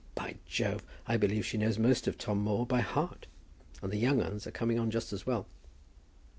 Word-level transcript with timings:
By 0.15 0.37
Jove, 0.47 0.81
I 1.05 1.15
believe 1.17 1.45
she 1.45 1.59
knows 1.59 1.77
most 1.77 2.07
of 2.07 2.17
Tom 2.17 2.39
Moore 2.41 2.65
by 2.65 2.79
heart. 2.81 3.27
And 3.83 3.91
the 3.91 3.97
young 3.99 4.19
uns 4.19 4.47
are 4.47 4.51
coming 4.51 4.79
on 4.79 4.89
just 4.89 5.13
as 5.13 5.27
well." 5.27 5.45